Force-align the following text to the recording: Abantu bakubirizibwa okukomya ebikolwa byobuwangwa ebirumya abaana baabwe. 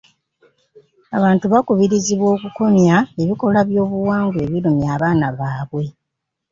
Abantu 1.17 1.45
bakubirizibwa 1.53 2.27
okukomya 2.35 2.95
ebikolwa 3.21 3.61
byobuwangwa 3.69 4.39
ebirumya 4.45 4.87
abaana 4.95 5.25
baabwe. 5.37 5.85